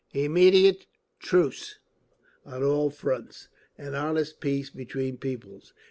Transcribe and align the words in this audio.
Immediate 0.15 0.87
truce 1.19 1.77
on 2.43 2.63
all 2.63 2.89
fronts. 2.89 3.49
An 3.77 3.93
honest 3.93 4.39
peace 4.39 4.71
between 4.71 5.17
peoples. 5.17 5.75